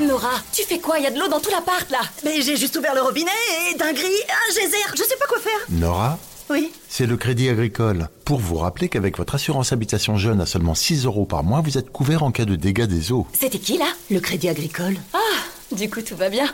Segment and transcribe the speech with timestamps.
[0.00, 0.98] Nora, tu fais quoi?
[0.98, 3.30] Il y a de l'eau dans tout l'appart là Mais j'ai juste ouvert le robinet
[3.70, 5.52] et d'un gris, un geyser, je sais pas quoi faire.
[5.70, 6.18] Nora?
[6.50, 6.72] Oui.
[6.88, 8.08] C'est le Crédit Agricole.
[8.24, 11.78] Pour vous rappeler qu'avec votre assurance habitation jeune à seulement 6 euros par mois, vous
[11.78, 13.26] êtes couvert en cas de dégâts des eaux.
[13.38, 13.86] C'était qui là?
[14.10, 14.96] Le crédit agricole.
[15.14, 15.18] Ah,
[15.74, 16.52] du coup tout va bien.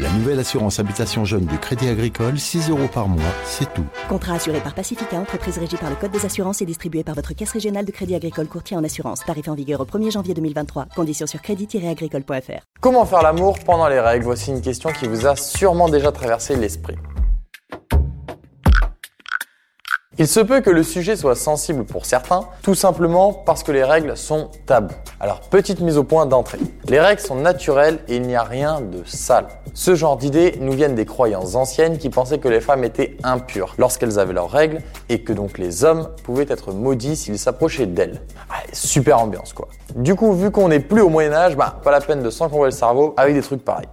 [0.00, 3.84] La nouvelle assurance habitation jeune du Crédit Agricole, 6 euros par mois, c'est tout.
[4.08, 7.32] Contrat assuré par Pacifica, entreprise régie par le Code des assurances et distribué par votre
[7.34, 9.24] caisse régionale de crédit agricole courtier en assurance.
[9.24, 10.86] Tarif en vigueur au 1er janvier 2023.
[10.94, 12.60] Conditions sur crédit-agricole.fr.
[12.80, 14.24] Comment faire l'amour pendant les règles?
[14.24, 16.94] Voici une question qui vous a sûrement déjà traversé l'esprit.
[20.20, 23.84] Il se peut que le sujet soit sensible pour certains, tout simplement parce que les
[23.84, 24.92] règles sont tabous.
[25.20, 26.58] Alors, petite mise au point d'entrée.
[26.88, 29.46] Les règles sont naturelles et il n'y a rien de sale.
[29.74, 33.76] Ce genre d'idées nous viennent des croyances anciennes qui pensaient que les femmes étaient impures
[33.78, 38.20] lorsqu'elles avaient leurs règles et que donc les hommes pouvaient être maudits s'ils s'approchaient d'elles.
[38.50, 39.68] Allez, super ambiance quoi.
[39.94, 42.72] Du coup, vu qu'on n'est plus au Moyen-Âge, bah, pas la peine de s'encombrer le
[42.72, 43.86] cerveau avec des trucs pareils.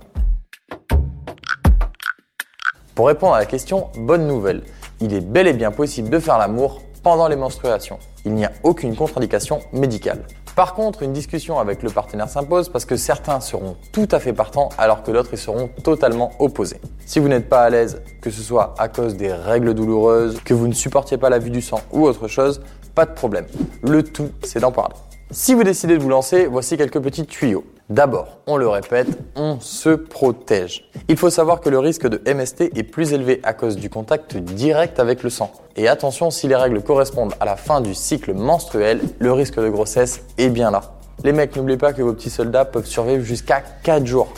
[2.95, 4.63] Pour répondre à la question, bonne nouvelle
[5.01, 7.99] il est bel et bien possible de faire l'amour pendant les menstruations.
[8.25, 10.25] Il n'y a aucune contre-indication médicale.
[10.55, 14.31] Par contre, une discussion avec le partenaire s'impose parce que certains seront tout à fait
[14.31, 16.79] partants alors que d'autres y seront totalement opposés.
[17.05, 20.53] Si vous n'êtes pas à l'aise, que ce soit à cause des règles douloureuses, que
[20.53, 22.61] vous ne supportiez pas la vue du sang ou autre chose,
[22.95, 23.45] pas de problème.
[23.83, 24.95] Le tout, c'est d'en parler.
[25.29, 27.65] Si vous décidez de vous lancer, voici quelques petits tuyaux.
[27.89, 30.89] D'abord, on le répète, on se protège.
[31.07, 34.35] Il faut savoir que le risque de MST est plus élevé à cause du contact
[34.37, 35.51] direct avec le sang.
[35.75, 39.69] Et attention, si les règles correspondent à la fin du cycle menstruel, le risque de
[39.69, 40.81] grossesse est bien là.
[41.23, 44.33] Les mecs, n'oubliez pas que vos petits soldats peuvent survivre jusqu'à 4 jours.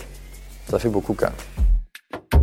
[0.70, 2.42] Ça fait beaucoup quand même.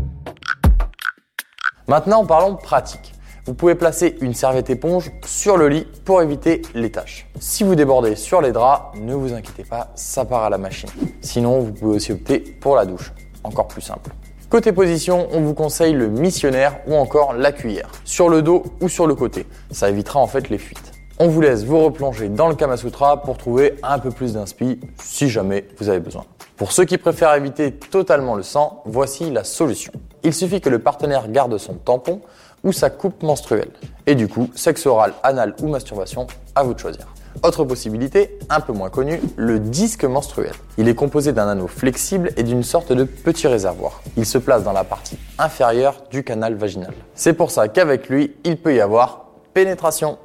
[1.86, 3.13] Maintenant, parlons pratique.
[3.46, 7.26] Vous pouvez placer une serviette éponge sur le lit pour éviter les taches.
[7.38, 10.88] Si vous débordez sur les draps, ne vous inquiétez pas, ça part à la machine.
[11.20, 13.12] Sinon, vous pouvez aussi opter pour la douche.
[13.42, 14.12] Encore plus simple.
[14.48, 18.88] Côté position, on vous conseille le missionnaire ou encore la cuillère, sur le dos ou
[18.88, 19.44] sur le côté.
[19.70, 20.92] Ça évitera en fait les fuites.
[21.18, 24.80] On vous laisse vous replonger dans le Kama Sutra pour trouver un peu plus d'inspi
[24.98, 26.24] si jamais vous avez besoin.
[26.56, 29.92] Pour ceux qui préfèrent éviter totalement le sang, voici la solution.
[30.22, 32.22] Il suffit que le partenaire garde son tampon
[32.64, 33.70] ou sa coupe menstruelle.
[34.06, 37.06] Et du coup, sexe oral, anal ou masturbation, à vous de choisir.
[37.42, 40.52] Autre possibilité, un peu moins connue, le disque menstruel.
[40.78, 44.02] Il est composé d'un anneau flexible et d'une sorte de petit réservoir.
[44.16, 46.94] Il se place dans la partie inférieure du canal vaginal.
[47.14, 50.18] C'est pour ça qu'avec lui, il peut y avoir pénétration.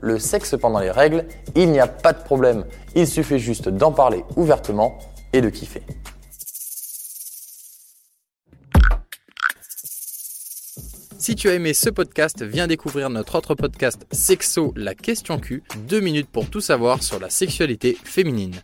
[0.00, 2.64] Le sexe pendant les règles, il n'y a pas de problème.
[2.94, 4.98] Il suffit juste d'en parler ouvertement
[5.32, 5.82] et de kiffer.
[11.18, 15.62] Si tu as aimé ce podcast, viens découvrir notre autre podcast Sexo, la question Q,
[15.88, 18.54] deux minutes pour tout savoir sur la sexualité féminine.